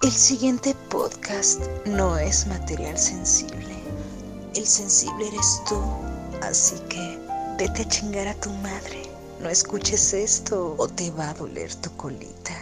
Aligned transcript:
El 0.00 0.12
siguiente 0.12 0.76
podcast 0.90 1.60
no 1.84 2.16
es 2.16 2.46
material 2.46 2.96
sensible. 2.96 3.74
El 4.54 4.64
sensible 4.64 5.26
eres 5.26 5.60
tú. 5.68 5.82
Así 6.40 6.76
que 6.88 7.18
vete 7.58 7.82
a 7.82 7.88
chingar 7.88 8.28
a 8.28 8.34
tu 8.34 8.48
madre. 8.50 9.10
No 9.40 9.48
escuches 9.48 10.14
esto 10.14 10.76
o 10.78 10.86
te 10.86 11.10
va 11.10 11.30
a 11.30 11.34
doler 11.34 11.74
tu 11.74 11.90
colita. 11.96 12.54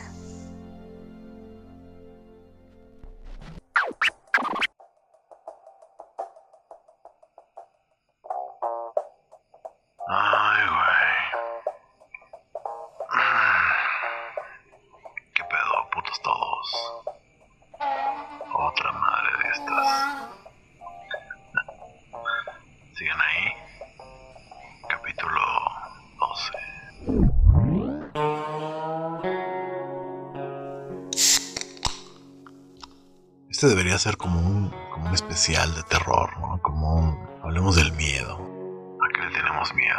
Este 33.66 33.74
debería 33.74 33.98
ser 33.98 34.16
como 34.16 34.38
un, 34.38 34.72
como 34.92 35.08
un 35.08 35.14
especial 35.14 35.74
de 35.74 35.82
terror, 35.82 36.38
¿no? 36.38 36.62
Como 36.62 36.94
un... 36.94 37.18
Hablemos 37.42 37.74
del 37.74 37.90
miedo. 37.94 38.34
¿A 38.34 39.12
qué 39.12 39.22
le 39.22 39.32
tenemos 39.32 39.74
miedo? 39.74 39.98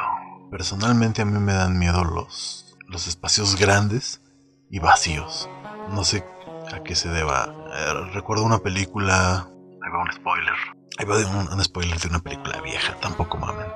Personalmente 0.50 1.22
a 1.22 1.26
mí 1.26 1.38
me 1.38 1.52
dan 1.52 1.78
miedo 1.78 2.06
los, 2.06 2.78
los 2.88 3.08
espacios 3.08 3.58
grandes 3.58 4.22
y 4.70 4.80
vacíos. 4.80 5.50
No 5.90 6.06
sé 6.06 6.24
a 6.74 6.82
qué 6.82 6.96
se 6.96 7.10
deba. 7.10 7.54
Eh, 7.74 7.94
recuerdo 8.14 8.46
una 8.46 8.60
película... 8.60 9.50
Ahí 9.82 9.92
va 9.92 10.02
un 10.02 10.14
spoiler. 10.14 10.56
Ahí 10.98 11.06
va 11.06 11.18
de 11.18 11.26
un, 11.26 11.52
un 11.52 11.62
spoiler 11.62 12.00
de 12.00 12.08
una 12.08 12.20
película 12.20 12.62
vieja, 12.62 12.96
tampoco 13.02 13.38
mamen. 13.38 13.68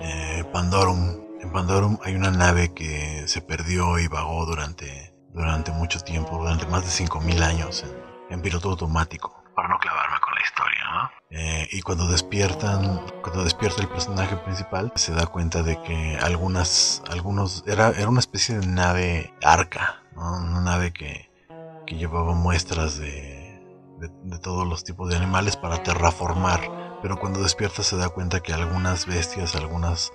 Eh, 0.00 0.44
Pandorum. 0.52 1.20
En 1.40 1.50
Pandorum 1.50 1.98
hay 2.04 2.14
una 2.14 2.30
nave 2.30 2.72
que 2.72 3.24
se 3.26 3.40
perdió 3.40 3.98
y 3.98 4.06
vagó 4.06 4.46
durante, 4.46 5.12
durante 5.34 5.72
mucho 5.72 5.98
tiempo, 5.98 6.38
durante 6.38 6.64
más 6.66 6.84
de 6.84 7.06
5.000 7.06 7.42
años 7.42 7.84
en 8.32 8.42
piloto 8.42 8.70
automático. 8.70 9.42
Para 9.54 9.68
no 9.68 9.78
clavarme 9.78 10.16
con 10.20 10.34
la 10.34 10.40
historia, 10.40 10.84
¿no? 10.92 11.10
Eh, 11.30 11.68
y 11.72 11.82
cuando 11.82 12.08
despiertan, 12.08 13.04
cuando 13.22 13.44
despierta 13.44 13.82
el 13.82 13.88
personaje 13.88 14.36
principal, 14.36 14.92
se 14.96 15.12
da 15.12 15.26
cuenta 15.26 15.62
de 15.62 15.80
que 15.82 16.18
algunas, 16.20 17.02
algunos, 17.10 17.62
era, 17.66 17.90
era 17.90 18.08
una 18.08 18.20
especie 18.20 18.58
de 18.58 18.66
nave 18.66 19.34
arca. 19.42 20.02
Una 20.16 20.60
nave 20.60 20.92
que, 20.92 21.30
que 21.86 21.96
llevaba 21.96 22.34
muestras 22.34 22.98
de, 22.98 23.60
de, 23.98 24.10
de 24.22 24.38
todos 24.38 24.66
los 24.66 24.84
tipos 24.84 25.08
de 25.10 25.16
animales 25.16 25.56
para 25.56 25.82
terraformar. 25.82 26.60
Pero 27.02 27.18
cuando 27.18 27.42
despierta 27.42 27.82
se 27.82 27.96
da 27.96 28.08
cuenta 28.08 28.40
que 28.40 28.52
algunas 28.52 29.06
bestias, 29.06 29.54
algunas 29.54 30.12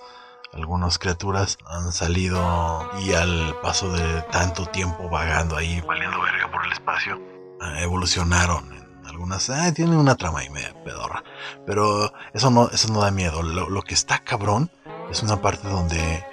algunas 0.54 0.98
criaturas 0.98 1.58
han 1.68 1.92
salido 1.92 2.90
y 3.02 3.14
al 3.14 3.56
paso 3.62 3.92
de 3.92 4.22
tanto 4.32 4.66
tiempo 4.66 5.10
vagando 5.10 5.58
ahí, 5.58 5.82
valiendo 5.82 6.22
verga 6.22 6.50
por 6.50 6.66
el 6.66 6.72
espacio, 6.72 7.37
eh, 7.62 7.84
evolucionaron. 7.84 8.76
Algunas 9.06 9.50
eh, 9.50 9.72
tienen 9.74 9.98
una 9.98 10.16
trama 10.16 10.44
y 10.44 10.50
media 10.50 10.76
pedorra, 10.84 11.24
pero 11.66 12.14
eso 12.34 12.52
no, 12.52 12.70
eso 12.70 12.92
no 12.92 13.02
da 13.02 13.12
miedo. 13.12 13.42
Lo, 13.42 13.70
lo 13.70 13.82
que 13.82 13.94
está 13.94 14.20
cabrón 14.20 14.70
es 15.10 15.24
una 15.24 15.42
parte 15.42 15.68
donde 15.68 16.24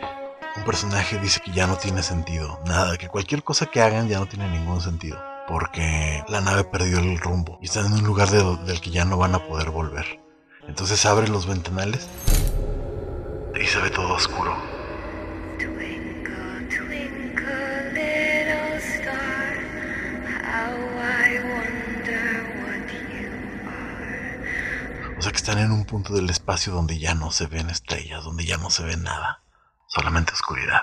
un 0.56 0.64
personaje 0.64 1.18
dice 1.18 1.40
que 1.40 1.52
ya 1.52 1.66
no 1.66 1.76
tiene 1.76 2.02
sentido, 2.02 2.60
nada, 2.66 2.96
que 2.96 3.08
cualquier 3.08 3.42
cosa 3.42 3.66
que 3.66 3.80
hagan 3.80 4.08
ya 4.08 4.18
no 4.18 4.26
tiene 4.26 4.48
ningún 4.48 4.80
sentido, 4.80 5.18
porque 5.48 6.22
la 6.28 6.40
nave 6.40 6.64
perdió 6.64 6.98
el 6.98 7.18
rumbo 7.18 7.58
y 7.60 7.66
están 7.66 7.86
en 7.86 7.94
un 7.94 8.04
lugar 8.04 8.30
de, 8.30 8.42
del 8.64 8.80
que 8.80 8.90
ya 8.90 9.04
no 9.04 9.16
van 9.16 9.34
a 9.34 9.40
poder 9.40 9.70
volver. 9.70 10.20
Entonces 10.68 11.04
abre 11.06 11.28
los 11.28 11.46
ventanales 11.46 12.08
y 13.60 13.66
se 13.66 13.80
ve 13.80 13.90
todo 13.90 14.14
oscuro. 14.14 14.73
Están 25.44 25.58
en 25.58 25.72
un 25.72 25.84
punto 25.84 26.14
del 26.14 26.30
espacio 26.30 26.72
donde 26.72 26.98
ya 26.98 27.14
no 27.14 27.30
se 27.30 27.46
ven 27.46 27.68
estrellas, 27.68 28.24
donde 28.24 28.46
ya 28.46 28.56
no 28.56 28.70
se 28.70 28.82
ve 28.82 28.96
nada, 28.96 29.42
solamente 29.88 30.32
oscuridad. 30.32 30.80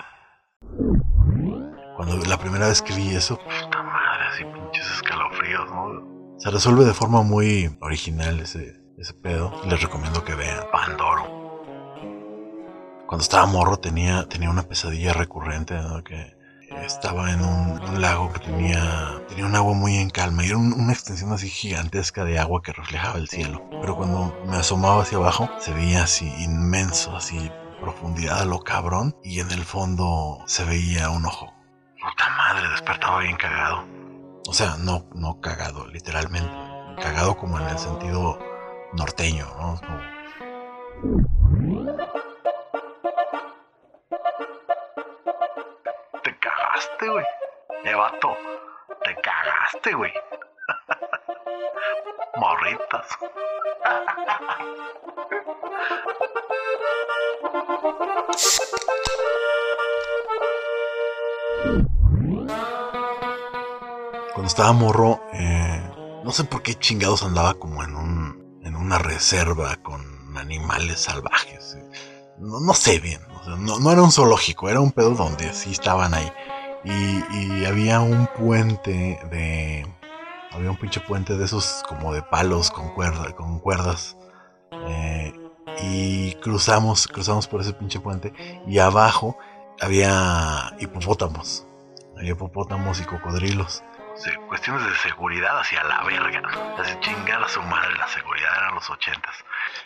Cuando 1.96 2.24
la 2.28 2.38
primera 2.38 2.68
vez 2.68 2.84
que 2.84 2.94
vi 2.94 3.10
eso, 3.10 3.40
puta 3.40 3.82
madre, 3.82 4.28
así 4.32 4.44
pinches 4.44 4.86
escalofríos, 4.92 5.68
¿no? 5.68 6.38
Se 6.38 6.52
resuelve 6.52 6.86
de 6.86 6.94
forma 6.94 7.24
muy 7.24 7.76
original 7.82 8.40
ese, 8.40 8.80
ese 9.00 9.16
pedo. 9.16 9.52
Les 9.66 9.82
recomiendo 9.82 10.24
que 10.24 10.36
vean 10.36 10.68
Pandoro. 10.72 11.24
Cuando 13.08 13.24
estaba 13.24 13.48
morro 13.48 13.80
tenía, 13.80 14.30
tenía 14.30 14.52
una 14.52 14.62
pesadilla 14.62 15.14
recurrente, 15.14 15.74
¿no? 15.74 16.04
Que 16.04 16.38
estaba 16.84 17.32
en 17.32 17.42
un, 17.42 18.02
lago 18.02 18.32
que 18.34 18.40
tenía, 18.40 19.22
tenía 19.28 19.46
un 19.46 19.56
agua 19.56 19.74
muy 19.74 19.98
en 19.98 20.10
calma 20.10 20.44
y 20.44 20.48
era 20.48 20.58
un, 20.58 20.74
una 20.74 20.94
extensión 20.94 21.32
así 21.34 21.50
gigantesca 21.50 22.24
de 22.24 22.40
agua 22.40 22.62
que 22.62 22.74
reflejaba 22.74 23.18
el 23.18 23.28
cielo. 23.28 23.64
Pero 23.82 23.96
cuando 23.96 24.36
me 24.48 24.58
asomaba 24.58 25.04
hacia 25.04 25.18
abajo 25.18 25.50
se 25.60 25.74
veía 25.74 26.04
así 26.04 26.28
inmenso, 26.40 27.16
así 27.16 27.52
profundidad 27.82 28.42
a 28.42 28.46
lo 28.46 28.60
cabrón 28.60 29.16
y 29.24 29.40
en 29.40 29.52
el 29.52 29.64
fondo 29.64 30.40
se 30.46 30.64
veía 30.64 31.10
un 31.10 31.26
ojo. 31.26 31.54
Puta 32.02 32.30
madre, 32.38 32.70
despertaba 32.70 33.20
bien 33.20 33.36
cagado. 33.36 33.84
O 34.48 34.54
sea, 34.54 34.78
no, 34.78 35.06
no 35.14 35.40
cagado, 35.42 35.88
literalmente. 35.88 36.52
Cagado 37.02 37.38
como 37.38 37.60
en 37.60 37.68
el 37.68 37.78
sentido 37.78 38.40
norteño, 38.94 39.48
¿no? 39.58 39.80
Cagaste, 47.02 47.10
güey. 47.10 47.26
Eh, 47.84 47.96
vato. 47.96 48.38
Te 49.04 49.16
cagaste, 49.16 49.94
güey. 49.94 50.12
Morritas. 52.38 53.08
Cuando 64.34 64.48
estaba 64.48 64.72
morro, 64.74 65.22
eh, 65.34 65.82
no 66.24 66.32
sé 66.32 66.44
por 66.46 66.62
qué 66.62 66.76
chingados 66.76 67.24
andaba 67.24 67.56
como 67.56 67.84
en 67.84 67.96
un 67.96 68.62
en 68.64 68.76
una 68.76 69.00
reserva 69.00 69.76
con 69.78 70.38
animales 70.38 71.00
salvajes. 71.02 71.80
No, 72.40 72.60
no 72.60 72.74
sé 72.74 73.00
bien, 73.00 73.22
no, 73.48 73.80
no, 73.80 73.92
era 73.92 74.02
un 74.02 74.12
zoológico, 74.12 74.70
era 74.70 74.80
un 74.80 74.92
pedo 74.92 75.12
donde 75.12 75.54
sí 75.54 75.72
estaban 75.72 76.14
ahí. 76.14 76.32
Y, 76.84 77.24
y, 77.36 77.66
había 77.66 78.00
un 78.00 78.28
puente 78.28 79.20
de. 79.30 79.86
Había 80.52 80.72
un 80.72 80.78
pinche 80.78 81.00
puente 81.00 81.38
de 81.38 81.46
esos 81.46 81.84
como 81.88 82.14
de 82.14 82.22
palos 82.24 82.72
con, 82.72 82.90
cuerda, 82.94 83.32
con 83.36 83.60
cuerdas. 83.60 84.18
Eh, 84.88 85.34
y 85.82 86.34
cruzamos, 86.36 87.08
cruzamos 87.08 87.48
por 87.48 87.62
ese 87.62 87.74
pinche 87.74 88.00
puente. 88.00 88.34
Y 88.68 88.80
abajo 88.80 89.38
había 89.80 90.74
hipopótamos. 90.80 91.66
Había 92.18 92.32
hipopótamos 92.32 93.00
y 93.00 93.06
cocodrilos. 93.06 93.84
Sí, 94.16 94.30
cuestiones 94.48 94.86
de 94.86 94.96
seguridad 94.98 95.60
hacia 95.60 95.84
la 95.84 96.04
verga. 96.04 96.42
Así 96.78 96.94
chingar 97.00 97.44
a 97.44 97.50
su 97.50 97.62
madre 97.64 97.96
la 97.98 98.08
seguridad 98.08 98.50
eran 98.58 98.76
los 98.76 98.90
ochentas. 98.90 99.36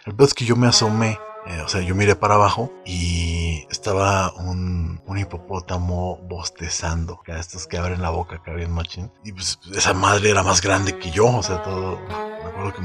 El 0.05 0.15
peor 0.15 0.27
es 0.27 0.33
que 0.33 0.45
yo 0.45 0.55
me 0.55 0.67
asomé, 0.67 1.19
eh, 1.47 1.61
o 1.61 1.67
sea, 1.67 1.81
yo 1.81 1.93
miré 1.95 2.15
para 2.15 2.35
abajo 2.35 2.71
y 2.85 3.67
estaba 3.69 4.33
un, 4.33 5.01
un 5.05 5.17
hipopótamo 5.17 6.17
bostezando. 6.27 7.21
Que 7.23 7.37
estos 7.37 7.67
que 7.67 7.77
abren 7.77 8.01
la 8.01 8.09
boca 8.09 8.37
acá 8.37 8.53
bien 8.53 8.71
machín. 8.71 9.11
Y 9.23 9.31
pues 9.31 9.59
esa 9.73 9.93
madre 9.93 10.31
era 10.31 10.43
más 10.43 10.61
grande 10.61 10.97
que 10.97 11.11
yo, 11.11 11.27
o 11.27 11.43
sea, 11.43 11.61
todo. 11.61 11.99
Me 12.07 12.49
acuerdo 12.49 12.73
que 12.73 12.81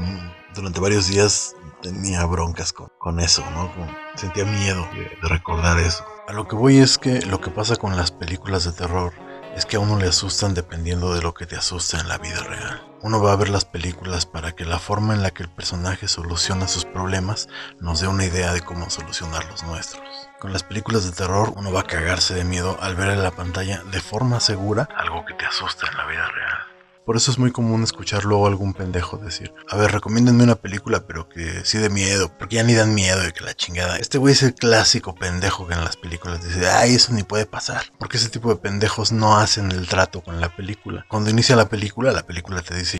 durante 0.53 0.79
varios 0.79 1.07
días 1.07 1.55
tenía 1.81 2.25
broncas 2.25 2.73
con, 2.73 2.89
con 2.99 3.19
eso, 3.19 3.43
¿no? 3.53 3.71
Sentía 4.15 4.45
miedo 4.45 4.87
de 5.21 5.27
recordar 5.27 5.79
eso. 5.79 6.05
A 6.27 6.33
lo 6.33 6.47
que 6.47 6.55
voy 6.55 6.77
es 6.77 6.97
que 6.97 7.21
lo 7.23 7.41
que 7.41 7.49
pasa 7.49 7.75
con 7.75 7.97
las 7.97 8.11
películas 8.11 8.63
de 8.65 8.73
terror 8.73 9.13
es 9.55 9.65
que 9.65 9.75
a 9.75 9.79
uno 9.79 9.97
le 9.97 10.07
asustan 10.07 10.53
dependiendo 10.53 11.13
de 11.13 11.21
lo 11.21 11.33
que 11.33 11.45
te 11.45 11.55
asusta 11.55 11.99
en 11.99 12.07
la 12.07 12.17
vida 12.17 12.41
real. 12.43 12.81
Uno 13.01 13.21
va 13.21 13.33
a 13.33 13.35
ver 13.35 13.49
las 13.49 13.65
películas 13.65 14.25
para 14.25 14.51
que 14.53 14.65
la 14.65 14.79
forma 14.79 15.13
en 15.13 15.23
la 15.23 15.31
que 15.31 15.43
el 15.43 15.49
personaje 15.49 16.07
soluciona 16.07 16.67
sus 16.67 16.85
problemas 16.85 17.49
nos 17.79 17.99
dé 17.99 18.07
una 18.07 18.25
idea 18.25 18.53
de 18.53 18.61
cómo 18.61 18.89
solucionar 18.89 19.45
los 19.45 19.63
nuestros. 19.63 20.29
Con 20.39 20.53
las 20.53 20.63
películas 20.63 21.05
de 21.05 21.11
terror 21.11 21.53
uno 21.55 21.71
va 21.71 21.81
a 21.81 21.87
cagarse 21.87 22.33
de 22.33 22.43
miedo 22.43 22.77
al 22.81 22.95
ver 22.95 23.09
en 23.09 23.23
la 23.23 23.31
pantalla 23.31 23.83
de 23.91 24.01
forma 24.01 24.39
segura 24.39 24.87
algo 24.95 25.25
que 25.25 25.33
te 25.33 25.45
asusta 25.45 25.87
en 25.87 25.97
la 25.97 26.05
vida 26.05 26.27
real. 26.27 26.70
Por 27.05 27.17
eso 27.17 27.31
es 27.31 27.39
muy 27.39 27.51
común 27.51 27.83
escuchar 27.83 28.25
luego 28.25 28.45
algún 28.45 28.75
pendejo 28.75 29.17
decir, 29.17 29.51
a 29.67 29.75
ver, 29.75 29.91
recomiéndenme 29.91 30.43
una 30.43 30.55
película, 30.55 31.07
pero 31.07 31.27
que 31.27 31.65
sí 31.65 31.79
de 31.79 31.89
miedo, 31.89 32.31
porque 32.37 32.57
ya 32.57 32.63
ni 32.63 32.75
dan 32.75 32.93
miedo 32.93 33.19
de 33.21 33.31
que 33.31 33.43
la 33.43 33.55
chingada. 33.55 33.97
Este 33.97 34.19
güey 34.19 34.33
es 34.33 34.43
el 34.43 34.53
clásico 34.53 35.15
pendejo 35.15 35.67
que 35.67 35.73
en 35.73 35.83
las 35.83 35.97
películas 35.97 36.43
dice, 36.43 36.69
ay, 36.69 36.93
eso 36.93 37.11
ni 37.13 37.23
puede 37.23 37.47
pasar. 37.47 37.85
Porque 37.97 38.17
ese 38.17 38.29
tipo 38.29 38.53
de 38.53 38.59
pendejos 38.59 39.11
no 39.11 39.37
hacen 39.37 39.71
el 39.71 39.87
trato 39.87 40.21
con 40.21 40.39
la 40.39 40.55
película. 40.55 41.05
Cuando 41.07 41.31
inicia 41.31 41.55
la 41.55 41.69
película, 41.69 42.11
la 42.11 42.23
película 42.23 42.61
te 42.61 42.75
dice, 42.75 42.99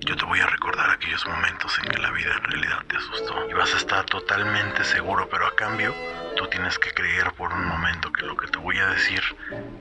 yo 0.00 0.16
te 0.16 0.24
voy 0.24 0.40
a 0.40 0.46
recordar 0.46 0.90
aquellos 0.90 1.24
momentos 1.24 1.72
en 1.84 1.90
que 1.90 1.98
la 1.98 2.10
vida 2.10 2.30
en 2.36 2.44
realidad 2.50 2.78
te 2.88 2.96
asustó. 2.96 3.48
Y 3.48 3.54
vas 3.54 3.72
a 3.74 3.76
estar 3.76 4.04
totalmente 4.06 4.82
seguro, 4.82 5.28
pero 5.30 5.46
a 5.46 5.54
cambio 5.54 5.94
tú 6.38 6.46
tienes 6.46 6.78
que 6.78 6.92
creer 6.92 7.32
por 7.36 7.52
un 7.52 7.66
momento 7.66 8.12
que 8.12 8.24
lo 8.24 8.36
que 8.36 8.46
te 8.46 8.58
voy 8.58 8.78
a 8.78 8.86
decir 8.90 9.20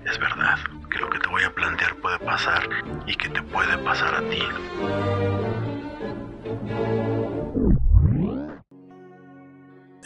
es 0.06 0.18
verdad, 0.18 0.57
que 0.89 0.98
lo 0.98 1.07
que 1.07 1.19
te 1.19 1.27
voy 1.27 1.44
a 1.44 1.54
plantear 1.54 1.95
puede 1.98 2.18
pasar 2.18 2.68
y 3.06 3.15
que 3.15 3.30
te 3.30 3.44
puede 3.44 3.77
pasar 3.77 4.15
a 4.15 4.21
ti. 4.27 4.42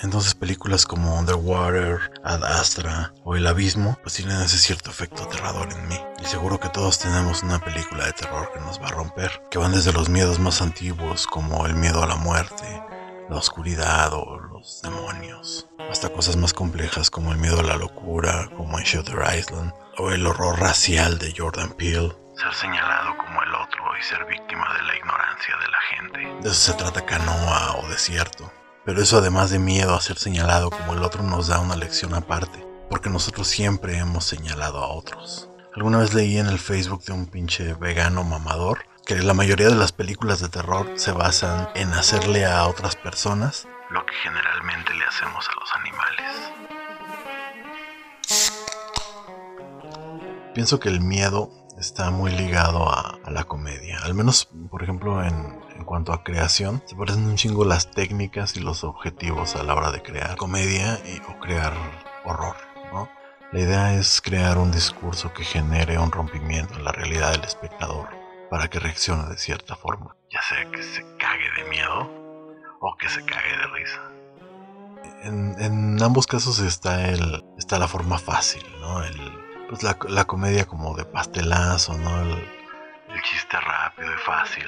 Entonces 0.03 0.35
películas 0.35 0.85
como 0.85 1.17
Underwater, 1.17 2.11
Ad 2.23 2.43
Astra 2.43 3.13
o 3.23 3.37
El 3.37 3.47
Abismo 3.47 3.97
pues 4.01 4.15
tienen 4.15 4.41
ese 4.41 4.57
cierto 4.57 4.89
efecto 4.89 5.23
aterrador 5.23 5.71
en 5.71 5.87
mí. 5.87 5.99
Y 6.21 6.25
seguro 6.25 6.59
que 6.59 6.69
todos 6.69 6.99
tenemos 6.99 7.43
una 7.43 7.59
película 7.59 8.05
de 8.05 8.11
terror 8.11 8.51
que 8.53 8.59
nos 8.59 8.81
va 8.81 8.87
a 8.87 8.91
romper, 8.91 9.41
que 9.49 9.57
van 9.57 9.71
desde 9.71 9.93
los 9.93 10.09
miedos 10.09 10.39
más 10.39 10.61
antiguos 10.61 11.27
como 11.27 11.65
el 11.65 11.75
miedo 11.75 12.03
a 12.03 12.07
la 12.07 12.17
muerte, 12.17 12.65
la 13.29 13.37
oscuridad 13.37 14.13
o 14.13 14.39
los 14.39 14.81
demonios, 14.81 15.67
hasta 15.89 16.09
cosas 16.09 16.35
más 16.35 16.53
complejas 16.53 17.09
como 17.09 17.31
el 17.31 17.37
miedo 17.37 17.59
a 17.59 17.63
la 17.63 17.77
locura, 17.77 18.49
como 18.57 18.77
en 18.77 18.85
Shutter 18.85 19.19
Island, 19.37 19.73
o 19.97 20.11
el 20.11 20.25
horror 20.25 20.59
racial 20.59 21.17
de 21.17 21.33
Jordan 21.35 21.71
Peele. 21.71 22.15
Ser 22.35 22.53
señalado 22.53 23.17
como 23.17 23.43
el 23.43 23.53
otro 23.55 23.83
y 23.99 24.03
ser 24.03 24.25
víctima 24.25 24.67
de 24.73 24.83
la 24.83 24.95
ignorancia 24.95 25.55
de 25.57 25.67
la 25.67 25.79
gente. 25.89 26.43
De 26.43 26.49
eso 26.49 26.71
se 26.71 26.73
trata 26.73 27.05
Canoa 27.05 27.77
o 27.77 27.87
Desierto. 27.89 28.51
Pero 28.83 29.01
eso 29.01 29.17
además 29.17 29.51
de 29.51 29.59
miedo 29.59 29.93
a 29.93 30.01
ser 30.01 30.17
señalado 30.17 30.71
como 30.71 30.93
el 30.93 31.03
otro 31.03 31.21
nos 31.21 31.47
da 31.47 31.59
una 31.59 31.75
lección 31.75 32.15
aparte, 32.15 32.65
porque 32.89 33.11
nosotros 33.11 33.47
siempre 33.47 33.97
hemos 33.97 34.25
señalado 34.25 34.79
a 34.79 34.87
otros. 34.87 35.49
Alguna 35.75 35.99
vez 35.99 36.13
leí 36.13 36.37
en 36.37 36.47
el 36.47 36.59
Facebook 36.59 37.03
de 37.03 37.13
un 37.13 37.27
pinche 37.27 37.75
vegano 37.75 38.23
mamador 38.23 38.85
que 39.05 39.15
la 39.15 39.33
mayoría 39.33 39.69
de 39.69 39.75
las 39.75 39.91
películas 39.91 40.39
de 40.39 40.49
terror 40.49 40.91
se 40.95 41.11
basan 41.11 41.69
en 41.75 41.91
hacerle 41.93 42.45
a 42.45 42.65
otras 42.67 42.95
personas 42.95 43.67
lo 43.89 44.05
que 44.05 44.13
generalmente 44.23 44.93
le 44.93 45.03
hacemos 45.05 45.45
a 45.49 45.59
los 45.59 45.75
animales. 45.75 46.51
Pienso 50.53 50.79
que 50.79 50.89
el 50.89 51.01
miedo 51.01 51.51
está 51.79 52.11
muy 52.11 52.31
ligado 52.31 52.89
a, 52.89 53.19
la 53.29 53.43
comedia. 53.45 53.99
Al 54.03 54.13
menos, 54.13 54.49
por 54.69 54.83
ejemplo, 54.83 55.23
en, 55.23 55.59
en, 55.75 55.85
cuanto 55.85 56.13
a 56.13 56.23
creación, 56.23 56.83
se 56.85 56.95
parecen 56.95 57.25
un 57.25 57.37
chingo 57.37 57.65
las 57.65 57.91
técnicas 57.91 58.55
y 58.57 58.59
los 58.59 58.83
objetivos 58.83 59.55
a 59.55 59.63
la 59.63 59.73
hora 59.73 59.91
de 59.91 60.01
crear 60.01 60.35
comedia 60.35 60.99
y, 61.05 61.19
o 61.31 61.39
crear 61.39 61.73
horror. 62.25 62.57
¿no? 62.93 63.09
La 63.51 63.59
idea 63.59 63.93
es 63.95 64.21
crear 64.21 64.57
un 64.57 64.71
discurso 64.71 65.33
que 65.33 65.43
genere 65.43 65.97
un 65.97 66.11
rompimiento 66.11 66.75
en 66.75 66.83
la 66.83 66.91
realidad 66.91 67.31
del 67.31 67.45
espectador 67.45 68.20
para 68.51 68.67
que 68.67 68.79
reaccione 68.79 69.29
de 69.29 69.37
cierta 69.37 69.77
forma, 69.77 70.17
ya 70.29 70.41
sea 70.41 70.69
que 70.69 70.83
se 70.83 71.01
cague 71.17 71.49
de 71.55 71.69
miedo 71.69 72.11
o 72.81 72.97
que 72.97 73.07
se 73.07 73.23
cague 73.23 73.57
de 73.57 73.67
risa. 73.67 74.01
En, 75.23 76.03
ambos 76.03 76.27
casos 76.27 76.59
está, 76.59 77.11
el, 77.11 77.45
está 77.57 77.79
la 77.79 77.87
forma 77.87 78.19
fácil, 78.19 78.61
¿no? 78.81 79.05
El, 79.05 79.15
pues 79.69 79.83
la, 79.83 79.97
la, 80.09 80.25
comedia 80.25 80.65
como 80.65 80.93
de 80.97 81.05
pastelazo, 81.05 81.97
¿no? 81.97 82.23
El, 82.23 82.45
chiste 83.23 83.57
rápido 83.57 84.09
y 84.13 84.17
fácil 84.17 84.67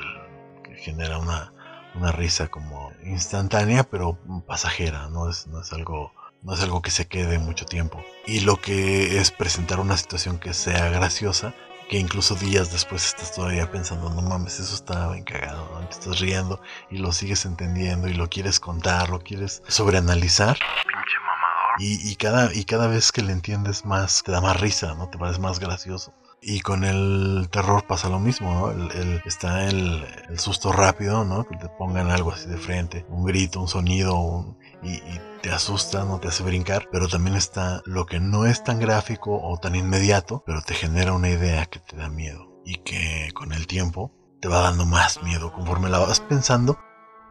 que 0.63 0.75
genera 0.75 1.18
una, 1.18 1.51
una 1.95 2.12
risa 2.12 2.47
como 2.50 2.91
instantánea 3.03 3.83
pero 3.83 4.18
pasajera, 4.47 5.09
¿no? 5.09 5.25
No 5.25 5.62
es 5.62 5.74
algo 5.74 6.13
no 6.41 6.53
es 6.53 6.62
algo 6.62 6.81
que 6.81 6.91
se 6.91 7.07
quede 7.07 7.38
mucho 7.39 7.65
tiempo. 7.65 8.01
Y 8.27 8.41
lo 8.41 8.57
que 8.57 9.18
es 9.19 9.31
presentar 9.31 9.80
una 9.80 9.97
situación 9.97 10.39
que 10.39 10.53
sea 10.53 10.89
graciosa 10.89 11.53
que 11.89 11.97
incluso 11.97 12.35
días 12.35 12.71
después 12.71 13.06
estás 13.06 13.33
todavía 13.33 13.69
pensando, 13.69 14.09
no 14.09 14.21
mames, 14.21 14.59
eso 14.59 14.75
está 14.75 15.12
bien 15.12 15.24
cagado, 15.24 15.69
¿no? 15.74 15.88
te 15.88 15.94
estás 15.94 16.19
riendo 16.19 16.59
y 16.89 16.97
lo 16.97 17.12
sigues 17.12 17.45
entendiendo 17.45 18.07
y 18.07 18.13
lo 18.13 18.30
quieres 18.30 18.59
contar, 18.59 19.09
lo 19.09 19.19
quieres 19.19 19.63
sobreanalizar. 19.68 20.57
Pinche 20.57 21.18
mamador. 21.19 21.80
Y, 21.80 22.12
y, 22.12 22.15
cada, 22.15 22.53
y 22.53 22.65
cada 22.65 22.88
vez 22.88 23.12
que 23.12 23.21
le 23.21 23.31
entiendes 23.31 23.85
más, 23.85 24.24
te 24.24 24.31
da 24.31 24.41
más 24.41 24.59
risa, 24.59 24.94
¿no? 24.95 25.09
Te 25.09 25.18
parece 25.18 25.39
más 25.39 25.59
gracioso. 25.59 26.13
Y 26.45 26.60
con 26.60 26.84
el 26.84 27.48
terror 27.50 27.86
pasa 27.88 28.10
lo 28.10 28.19
mismo, 28.19 28.54
¿no? 28.54 28.72
El, 28.72 29.22
está 29.25 29.66
el, 29.66 30.06
susto 30.38 30.74
rápido, 30.74 31.24
¿no? 31.24 31.45
Que 31.45 31.56
te 31.56 31.69
pongan 31.69 32.12
algo 32.12 32.34
así 32.34 32.50
de 32.50 32.57
frente, 32.57 33.06
un 33.07 33.24
grito, 33.24 33.62
un 33.62 33.69
sonido, 33.69 34.19
un, 34.19 34.57
y, 34.81 34.95
y, 34.95 35.22
te 35.42 35.51
asusta, 35.51 36.04
no 36.04 36.19
te 36.19 36.28
hace 36.28 36.44
brincar, 36.44 36.88
pero 36.92 37.07
también 37.07 37.38
está 37.38 37.81
lo 37.86 38.06
que 38.06 38.19
no 38.19 38.45
es 38.45 38.63
tan 38.63 38.80
gráfico 38.80 39.42
o 39.42 39.57
tan 39.57 39.75
inmediato, 39.75 40.44
pero 40.45 40.62
te 40.62 40.74
genera 40.74 41.13
una 41.13 41.30
idea 41.30 41.66
que 41.66 41.80
te 41.80 41.95
da 41.95 42.10
miedo 42.10 42.62
y 42.66 42.78
que 42.78 43.30
con 43.34 43.54
el 43.54 43.68
tiempo 43.68 44.12
te 44.42 44.50
va 44.50 44.60
dando 44.62 44.86
más 44.86 45.24
miedo. 45.24 45.54
Conforme 45.54 45.90
la 45.90 46.00
vas 46.00 46.19
pensando, 46.19 46.78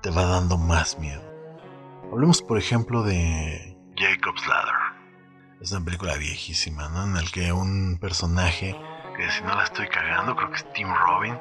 te 0.02 0.10
va 0.10 0.24
dando 0.24 0.56
más 0.56 0.98
miedo. 0.98 1.22
Hablemos, 2.10 2.42
por 2.42 2.58
ejemplo, 2.58 3.02
de 3.02 3.78
Jacob's 3.96 4.46
Ladder. 4.46 4.74
Es 5.60 5.70
una 5.72 5.84
película 5.84 6.16
viejísima, 6.16 6.88
¿no? 6.88 7.04
En 7.04 7.16
el 7.16 7.30
que 7.30 7.52
un 7.52 7.98
personaje 8.00 8.76
si 9.30 9.42
no 9.42 9.54
la 9.54 9.64
estoy 9.64 9.88
cagando, 9.88 10.34
creo 10.36 10.50
que 10.50 10.56
es 10.56 10.72
Tim 10.72 10.88
Robbins, 10.92 11.38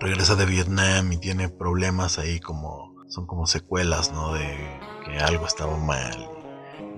regresa 0.00 0.34
de 0.36 0.46
Vietnam 0.46 1.12
y 1.12 1.18
tiene 1.18 1.48
problemas 1.48 2.18
ahí 2.18 2.40
como 2.40 2.94
son 3.08 3.26
como 3.26 3.46
secuelas, 3.46 4.12
¿no? 4.12 4.34
De 4.34 4.80
que 5.04 5.18
algo 5.18 5.46
estaba 5.46 5.76
mal. 5.76 6.28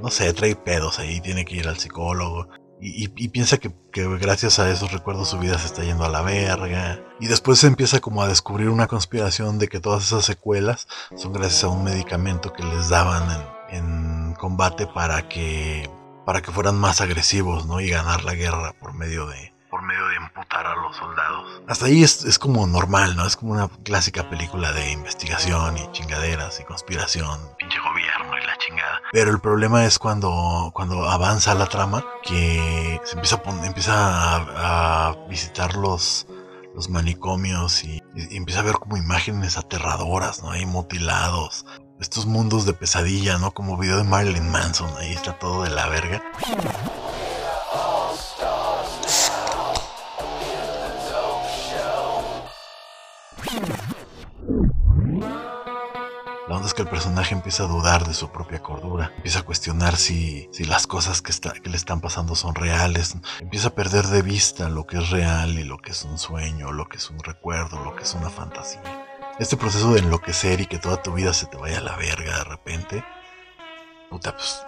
No 0.01 0.11
sé, 0.11 0.33
trae 0.33 0.57
pedos 0.57 0.99
ahí, 0.99 1.21
tiene 1.21 1.45
que 1.45 1.57
ir 1.57 1.69
al 1.69 1.79
psicólogo. 1.79 2.49
Y, 2.79 3.09
piensa 3.29 3.57
que, 3.57 3.75
que, 3.91 4.07
gracias 4.19 4.59
a 4.59 4.71
esos 4.71 4.93
recuerdos 4.93 5.31
su 5.31 5.39
vida 5.39 5.59
se 5.59 5.67
está 5.67 5.83
yendo 5.83 6.05
a 6.05 6.11
la 6.11 6.21
verga. 6.21 7.01
Y 7.21 7.27
después 7.27 7.59
se 7.59 7.67
empieza 7.67 8.01
como 8.01 8.23
a 8.23 8.29
descubrir 8.29 8.69
una 8.69 8.87
conspiración 8.87 9.59
de 9.59 9.69
que 9.69 9.81
todas 9.81 10.05
esas 10.05 10.27
secuelas 10.27 10.87
son 11.17 11.33
gracias 11.33 11.65
a 11.65 11.69
un 11.69 11.85
medicamento 11.85 12.53
que 12.53 12.63
les 12.63 12.91
daban 12.91 13.49
en, 13.71 13.79
en 13.79 14.35
combate 14.35 14.87
para 14.87 15.27
que, 15.29 15.91
para 16.27 16.43
que 16.43 16.53
fueran 16.53 16.77
más 16.77 17.01
agresivos, 17.01 17.67
¿no? 17.67 17.81
Y 17.81 17.89
ganar 17.89 18.25
la 18.25 18.35
guerra 18.35 18.75
por 18.79 18.93
medio 18.93 19.27
de, 19.27 19.55
por 19.77 19.85
medio 19.85 20.07
de 20.07 20.17
emputar 20.17 20.67
a 20.67 20.75
los 20.75 20.97
soldados. 20.97 21.61
Hasta 21.69 21.85
ahí 21.85 22.03
es, 22.03 22.25
es, 22.25 22.39
como 22.39 22.67
normal, 22.67 23.15
¿no? 23.15 23.27
Es 23.27 23.37
como 23.37 23.53
una 23.53 23.69
clásica 23.85 24.31
película 24.31 24.73
de 24.73 24.91
investigación 24.91 25.77
y 25.77 25.93
chingaderas 25.93 26.61
y 26.61 26.65
conspiración, 26.65 27.39
pinche 27.59 27.79
gobierno 27.81 28.39
y 28.39 28.47
la 28.47 28.57
chingada. 28.57 29.03
Pero 29.13 29.31
el 29.31 29.39
problema 29.39 29.85
es 29.85 29.99
cuando, 29.99 30.71
cuando 30.73 31.07
avanza 31.11 31.55
la 31.55 31.67
trama 31.67 32.03
que 32.23 32.99
se 33.05 33.17
empieza 33.17 33.43
a, 33.45 33.67
empieza 33.67 33.93
a, 33.95 35.09
a 35.09 35.17
visitar 35.29 35.77
los, 35.77 36.27
los 36.75 36.89
manicomios 36.89 37.85
y, 37.85 38.03
y, 38.15 38.35
empieza 38.35 38.61
a 38.61 38.65
ver 38.65 38.77
como 38.77 38.97
imágenes 38.97 39.59
aterradoras, 39.59 40.43
¿no? 40.43 40.53
Ahí 40.53 40.65
mutilados. 40.65 41.67
Estos 42.01 42.25
mundos 42.25 42.65
de 42.65 42.73
pesadilla, 42.73 43.37
¿no? 43.37 43.51
Como 43.51 43.77
video 43.77 43.99
de 43.99 44.05
Marilyn 44.05 44.51
Manson, 44.51 44.89
ahí 44.97 45.13
está 45.13 45.39
todo 45.39 45.65
de 45.65 45.71
la 45.71 45.87
verga. 45.89 46.23
Onda 56.57 56.69
es 56.69 56.75
que 56.75 56.83
el 56.83 56.89
personaje 56.89 57.35
empieza 57.35 57.65
a 57.65 57.67
dudar 57.67 58.07
de 58.07 58.15
su 58.15 58.31
propia 58.31 58.63
cordura, 58.63 59.13
empieza 59.17 59.41
a 59.41 59.43
cuestionar 59.43 59.97
si, 59.97 60.49
si 60.53 60.65
las 60.65 60.87
cosas 60.87 61.23
que, 61.23 61.31
está, 61.31 61.53
que, 61.53 61.71
le 61.71 61.77
están 61.77 62.01
pasando 62.01 62.35
son 62.35 62.55
reales, 62.55 63.17
empieza 63.41 63.69
a 63.69 63.75
perder 63.75 64.07
de 64.07 64.23
vista 64.23 64.69
lo 64.69 64.87
que 64.87 64.99
es 64.99 65.11
real 65.11 65.59
y 65.59 65.65
lo 65.65 65.79
que 65.79 65.93
es 65.93 66.05
un 66.05 66.19
sueño, 66.19 66.73
lo 66.73 66.89
que 66.89 66.97
es 66.97 67.11
un 67.11 67.19
recuerdo, 67.19 67.83
lo 67.85 67.95
que 67.95 68.05
es 68.05 68.15
una 68.15 68.31
fantasía. 68.31 68.83
Este 69.39 69.57
proceso 69.57 69.93
de 69.93 70.01
enloquecer 70.01 70.61
y 70.61 70.67
que 70.67 70.79
toda 70.79 71.03
tu 71.03 71.13
vida 71.13 71.33
se 71.33 71.47
te 71.47 71.57
vaya 71.57 71.79
a 71.79 71.83
la 71.83 71.97
verga 71.97 72.39
de 72.39 72.45
repente, 72.45 73.05
puta, 74.11 74.33
pues 74.35 74.65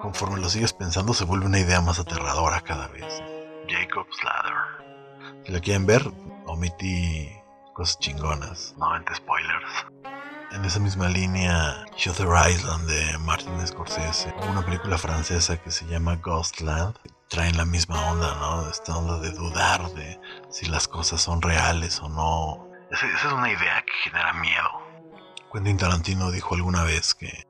conforme 0.00 0.40
lo 0.40 0.48
sigues 0.48 0.72
pensando 0.72 1.12
se 1.12 1.24
vuelve 1.24 1.46
una 1.46 1.58
idea 1.58 1.80
más 1.80 1.98
aterradora 1.98 2.60
cada 2.60 2.86
vez. 2.88 3.22
Jacob's 3.68 4.22
Ladder. 4.24 5.44
Si 5.44 5.52
la 5.52 5.60
quieren 5.60 5.86
ver, 5.86 6.02
omití 6.46 7.28
cosas 7.74 7.98
chingonas, 7.98 8.74
no 8.78 8.92
vente 8.92 9.14
spoilers. 9.14 9.86
En 10.50 10.64
esa 10.64 10.80
misma 10.80 11.08
línea, 11.08 11.84
Shutter 11.96 12.28
Island 12.50 12.88
de 12.88 13.18
Martin 13.18 13.66
Scorsese, 13.66 14.34
una 14.50 14.64
película 14.64 14.96
francesa 14.96 15.58
que 15.58 15.70
se 15.70 15.86
llama 15.86 16.16
Ghostland, 16.16 16.96
traen 17.28 17.56
la 17.56 17.66
misma 17.66 18.10
onda, 18.10 18.34
¿no? 18.36 18.70
Esta 18.70 18.96
onda 18.96 19.18
de 19.18 19.30
dudar 19.32 19.90
de 19.92 20.18
si 20.50 20.66
las 20.66 20.88
cosas 20.88 21.20
son 21.20 21.42
reales 21.42 22.00
o 22.00 22.08
no. 22.08 22.66
Esa, 22.90 23.06
esa 23.08 23.28
es 23.28 23.32
una 23.34 23.52
idea 23.52 23.84
que 23.84 24.10
genera 24.10 24.32
miedo. 24.32 24.70
Quentin 25.52 25.76
Tarantino 25.76 26.30
dijo 26.30 26.54
alguna 26.54 26.82
vez 26.84 27.14
que 27.14 27.46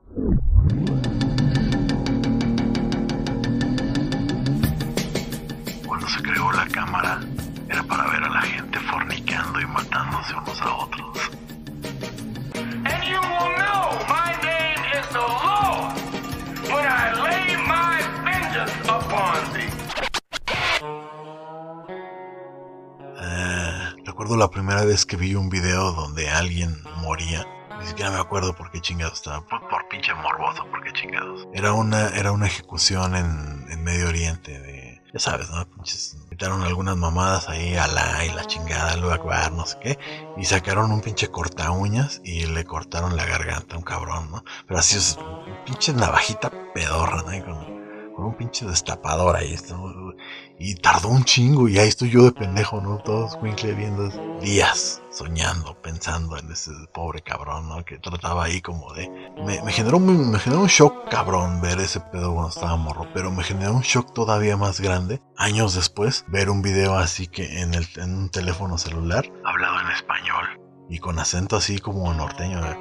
vez 24.89 25.05
que 25.05 25.17
vi 25.17 25.35
un 25.35 25.49
video 25.49 25.91
donde 25.91 26.31
alguien 26.31 26.81
moría. 26.97 27.45
Ni 27.79 27.85
siquiera 27.85 28.09
me 28.09 28.17
acuerdo 28.17 28.55
por 28.55 28.71
qué 28.71 28.81
chingados 28.81 29.19
estaba. 29.19 29.45
Por, 29.45 29.61
por 29.69 29.87
pinche 29.87 30.11
morboso, 30.15 30.65
por 30.71 30.83
qué 30.83 30.91
chingados. 30.93 31.47
Era 31.53 31.73
una, 31.73 32.09
era 32.09 32.31
una 32.31 32.47
ejecución 32.47 33.15
en, 33.15 33.67
en 33.69 33.83
Medio 33.83 34.07
Oriente 34.07 34.59
de. 34.59 34.99
Ya 35.13 35.19
sabes, 35.19 35.49
¿no? 35.51 35.63
Pinches. 35.69 36.17
Quitaron 36.29 36.63
algunas 36.63 36.97
mamadas 36.97 37.49
ahí, 37.49 37.75
Alá 37.75 38.25
y 38.25 38.29
la 38.29 38.45
chingada, 38.45 38.93
el 38.93 39.11
Akbar, 39.11 39.51
no 39.51 39.65
sé 39.67 39.77
qué. 39.79 39.99
Y 40.37 40.45
sacaron 40.45 40.91
un 40.91 41.01
pinche 41.01 41.29
corta 41.29 41.69
uñas 41.69 42.19
y 42.23 42.47
le 42.47 42.63
cortaron 42.65 43.15
la 43.15 43.25
garganta 43.25 43.75
a 43.75 43.77
un 43.77 43.83
cabrón, 43.83 44.31
¿no? 44.31 44.43
Pero 44.67 44.79
así 44.79 44.97
es, 44.97 45.19
pinche 45.65 45.93
navajita 45.93 46.51
pedorra, 46.73 47.21
¿no? 47.21 47.45
Con, 47.45 48.13
con 48.15 48.25
un 48.25 48.37
pinche 48.37 48.65
destapador 48.65 49.35
ahí. 49.35 49.55
¿no? 49.69 50.13
Y 50.61 50.75
tardó 50.75 51.07
un 51.07 51.23
chingo 51.23 51.69
y 51.69 51.79
ahí 51.79 51.87
estoy 51.87 52.09
yo 52.09 52.25
de 52.25 52.33
pendejo, 52.33 52.81
¿no? 52.81 52.97
Todos 52.97 53.37
Winkle 53.41 53.73
viendo 53.73 54.09
días, 54.41 55.01
soñando, 55.09 55.81
pensando 55.81 56.37
en 56.37 56.51
ese 56.51 56.71
pobre 56.93 57.21
cabrón, 57.21 57.69
¿no? 57.69 57.85
Que 57.85 57.97
trataba 57.97 58.43
ahí 58.43 58.59
como 58.59 58.93
de... 58.93 59.09
Me, 59.45 59.61
me 59.63 59.71
generó, 59.71 59.99
me 59.99 60.37
generó 60.37 60.61
un 60.61 60.67
shock 60.67 61.09
cabrón 61.09 61.61
ver 61.61 61.79
ese 61.79 62.01
pedo 62.01 62.33
cuando 62.33 62.49
estaba 62.49 62.75
morro, 62.75 63.07
pero 63.13 63.31
me 63.31 63.43
generó 63.43 63.73
un 63.73 63.83
shock 63.83 64.13
todavía 64.13 64.57
más 64.57 64.81
grande, 64.81 65.21
años 65.37 65.75
después, 65.75 66.25
ver 66.27 66.49
un 66.49 66.61
video 66.61 66.97
así 66.97 67.27
que 67.27 67.61
en, 67.61 67.73
el, 67.73 67.87
en 67.95 68.17
un 68.17 68.29
teléfono 68.29 68.77
celular, 68.77 69.31
hablado 69.45 69.79
en 69.79 69.91
español, 69.91 70.45
y 70.89 70.99
con 70.99 71.19
acento 71.19 71.55
así 71.55 71.79
como 71.79 72.13
norteño. 72.13 72.61
de, 72.61 72.75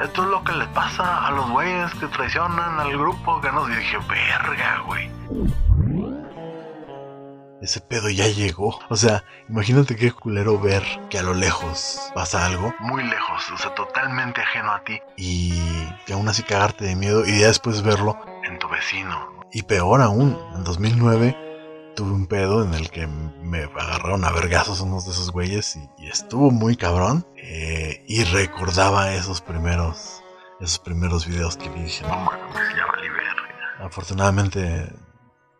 Esto 0.00 0.24
es 0.24 0.28
lo 0.28 0.44
que 0.44 0.52
le 0.52 0.66
pasa 0.66 1.26
a 1.26 1.30
los 1.30 1.50
güeyes 1.50 1.94
que 1.94 2.06
traicionan 2.08 2.78
al 2.78 2.92
grupo, 2.98 3.40
que 3.40 3.50
no... 3.50 3.66
Y 3.68 3.76
dije, 3.76 3.96
verga, 4.08 4.82
güey. 4.86 5.10
Ese 7.62 7.80
pedo 7.80 8.10
ya 8.10 8.28
llegó. 8.28 8.78
O 8.90 8.96
sea, 8.96 9.24
imagínate 9.48 9.96
qué 9.96 10.12
culero 10.12 10.60
ver 10.60 10.82
que 11.08 11.18
a 11.18 11.22
lo 11.22 11.32
lejos 11.32 12.12
pasa 12.14 12.44
algo. 12.44 12.74
Muy 12.78 13.02
lejos, 13.04 13.50
o 13.50 13.56
sea, 13.56 13.74
totalmente 13.74 14.42
ajeno 14.42 14.72
a 14.72 14.84
ti. 14.84 15.00
Y 15.16 15.54
que 16.04 16.12
aún 16.12 16.28
así 16.28 16.42
cagarte 16.42 16.84
de 16.84 16.94
miedo 16.94 17.26
y 17.26 17.40
ya 17.40 17.46
después 17.46 17.82
verlo 17.82 18.18
en 18.44 18.58
tu 18.58 18.68
vecino. 18.68 19.42
Y 19.50 19.62
peor 19.62 20.02
aún, 20.02 20.38
en 20.54 20.64
2009 20.64 21.94
tuve 21.96 22.12
un 22.12 22.26
pedo 22.26 22.62
en 22.62 22.74
el 22.74 22.90
que 22.90 23.06
me 23.06 23.64
agarraron 23.64 24.26
a 24.26 24.30
vergazos 24.30 24.82
unos 24.82 25.06
de 25.06 25.12
esos 25.12 25.30
güeyes 25.32 25.76
y, 25.76 25.88
y 25.96 26.08
estuvo 26.08 26.50
muy 26.50 26.76
cabrón. 26.76 27.26
Eh, 27.48 28.02
y 28.08 28.24
recordaba 28.24 29.14
esos 29.14 29.40
primeros, 29.40 30.20
esos 30.60 30.80
primeros 30.80 31.28
videos 31.28 31.56
que 31.56 31.68
vi 31.68 31.84
dije, 31.84 32.02
no 32.02 32.08
mames, 32.08 32.74
ya 32.76 32.86
valí 32.86 33.08
verga. 33.08 33.86
Afortunadamente, 33.86 34.92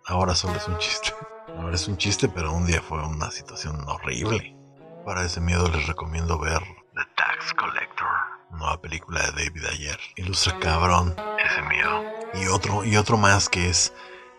ahora 0.04 0.34
solo 0.34 0.56
es 0.56 0.66
un 0.66 0.78
chiste. 0.78 1.14
Ahora 1.56 1.74
es 1.74 1.88
un 1.88 1.96
chiste, 1.96 2.28
pero 2.28 2.52
un 2.52 2.66
día 2.66 2.82
fue 2.82 3.02
una 3.02 3.30
situación 3.30 3.82
horrible. 3.88 4.54
Para 5.06 5.24
ese 5.24 5.40
miedo 5.40 5.70
les 5.70 5.86
recomiendo 5.86 6.38
ver 6.38 6.60
The 6.60 7.02
Tax 7.16 7.54
Collector, 7.54 8.08
nueva 8.50 8.78
película 8.82 9.22
de 9.22 9.44
David 9.44 9.64
Ayer. 9.72 9.98
Ilustra 10.16 10.58
cabrón 10.58 11.16
ese 11.42 11.62
miedo. 11.62 12.04
Y 12.34 12.48
otro, 12.48 12.84
y 12.84 12.98
otro 12.98 13.16
más 13.16 13.48
que 13.48 13.70
es 13.70 13.94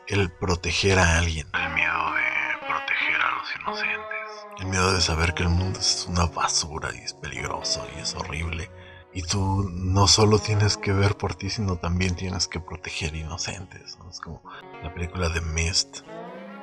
el 0.08 0.32
proteger 0.32 1.00
a 1.00 1.18
alguien. 1.18 1.48
El 1.54 1.74
miedo 1.74 2.12
de 2.13 2.68
proteger 2.68 3.20
a 3.20 3.32
los 3.32 3.56
inocentes. 3.56 4.17
El 4.60 4.67
miedo 4.67 4.93
de 4.93 5.01
saber 5.01 5.34
que 5.34 5.43
el 5.43 5.50
mundo 5.50 5.79
es 5.79 6.05
una 6.10 6.25
basura 6.25 6.89
y 6.93 7.00
es 7.00 7.13
peligroso 7.13 7.86
y 7.96 8.00
es 8.00 8.15
horrible. 8.15 8.72
Y 9.13 9.24
tú 9.24 9.69
no 9.72 10.07
solo 10.07 10.39
tienes 10.39 10.77
que 10.77 10.93
ver 10.93 11.15
por 11.17 11.36
ti, 11.36 11.50
sino 11.50 11.77
también 11.77 12.15
tienes 12.15 12.48
que 12.48 12.60
proteger 12.60 13.15
inocentes. 13.15 13.98
¿no? 14.00 14.10
Es 14.10 14.19
como 14.19 14.41
la 14.84 14.93
película 14.93 15.29
de 15.29 15.41
Mist. 15.41 16.00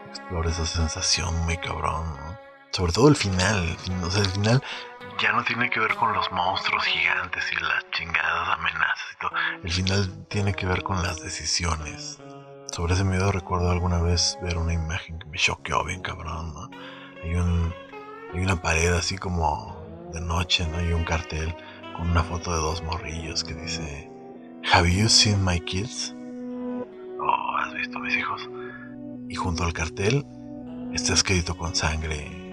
Explora 0.09 0.50
esa 0.50 0.66
sensación 0.66 1.37
muy 1.44 1.56
cabrón, 1.56 2.16
¿no? 2.16 2.38
Sobre 2.71 2.92
todo 2.92 3.09
el 3.09 3.16
final. 3.16 3.76
O 4.04 4.11
sea, 4.11 4.23
el 4.23 4.28
final 4.28 4.62
ya 5.21 5.33
no 5.33 5.44
tiene 5.44 5.71
que 5.71 5.80
ver 5.80 5.94
con 5.94 6.12
los 6.12 6.30
monstruos 6.33 6.85
gigantes 6.85 7.44
y 7.52 7.56
las 7.56 7.88
chingadas 7.92 8.49
amenazas 8.59 9.04
y 9.12 9.18
todo. 9.21 9.30
El 9.62 9.73
final 9.73 10.26
tiene 10.28 10.54
que 10.54 10.66
ver 10.66 10.83
con 10.83 11.02
las 11.02 11.21
decisiones. 11.23 12.18
Sobre 12.73 12.94
ese 12.94 13.04
miedo 13.04 13.30
recuerdo 13.30 13.71
alguna 13.71 14.02
vez 14.02 14.37
ver 14.42 14.59
una 14.59 14.73
imagen 14.73 15.18
que 15.18 15.26
me 15.26 15.38
choqueó 15.38 15.85
bien 15.85 16.02
cabrón, 16.02 16.52
¿no? 16.54 16.71
Hay, 17.25 17.37
un, 17.37 17.73
hay 18.35 18.40
una 18.40 18.61
pared 18.61 18.93
así 18.93 19.16
como 19.16 19.75
de 20.12 20.21
noche, 20.21 20.66
¿no? 20.69 20.83
Y 20.83 20.93
un 20.93 21.04
cartel 21.04 21.54
con 21.97 22.11
una 22.11 22.23
foto 22.23 22.52
de 22.52 22.59
dos 22.59 22.83
morrillos 22.83 23.43
que 23.43 23.54
dice 23.54 24.11
Have 24.71 24.93
you 24.93 25.09
seen 25.09 25.43
my 25.43 25.59
kids? 25.61 26.14
Oh, 27.19 27.57
¿has 27.59 27.73
visto 27.73 27.97
a 27.97 28.00
mis 28.02 28.16
hijos? 28.16 28.49
Y 29.28 29.35
junto 29.37 29.64
al 29.64 29.73
cartel 29.73 30.26
está 30.93 31.14
escrito 31.14 31.57
con 31.57 31.75
sangre 31.75 32.45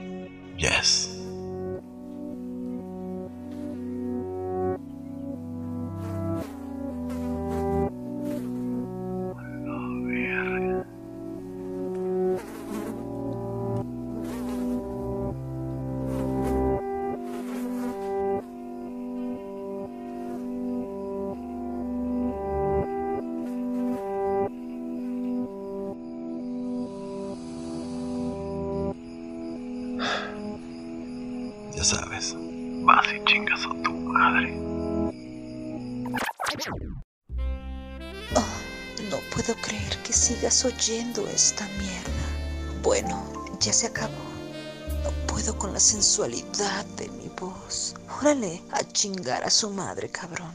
Yes. 0.57 1.20
Ya 31.81 31.85
sabes, 31.85 32.35
vas 32.85 33.07
y 33.11 33.25
chingas 33.25 33.65
a 33.65 33.69
tu 33.81 33.91
madre. 33.91 34.55
Oh, 38.35 38.45
no 39.09 39.17
puedo 39.33 39.55
creer 39.63 39.97
que 40.03 40.13
sigas 40.13 40.63
oyendo 40.63 41.27
esta 41.27 41.67
mierda. 41.79 42.83
Bueno, 42.83 43.47
ya 43.59 43.73
se 43.73 43.87
acabó. 43.87 44.13
No 45.03 45.09
puedo 45.25 45.57
con 45.57 45.73
la 45.73 45.79
sensualidad 45.79 46.85
de 46.97 47.09
mi 47.09 47.29
voz. 47.29 47.95
Órale, 48.19 48.61
a 48.73 48.83
chingar 48.83 49.43
a 49.43 49.49
su 49.49 49.71
madre, 49.71 50.07
cabrón. 50.07 50.53